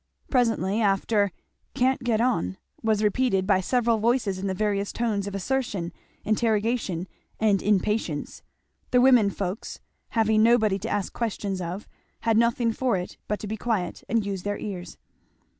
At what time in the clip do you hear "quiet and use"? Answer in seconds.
13.57-14.41